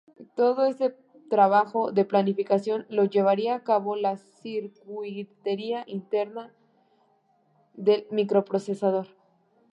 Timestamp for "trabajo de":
1.29-2.05